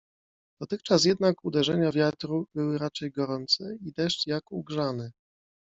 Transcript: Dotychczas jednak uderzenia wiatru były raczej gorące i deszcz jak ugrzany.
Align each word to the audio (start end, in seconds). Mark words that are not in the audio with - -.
Dotychczas 0.61 1.05
jednak 1.05 1.45
uderzenia 1.45 1.91
wiatru 1.91 2.47
były 2.55 2.77
raczej 2.77 3.11
gorące 3.11 3.75
i 3.85 3.93
deszcz 3.93 4.27
jak 4.27 4.51
ugrzany. 4.51 5.11